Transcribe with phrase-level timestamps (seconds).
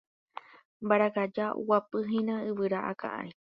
[0.85, 3.31] Mbarakaja oguapyhína yvyra akã ári.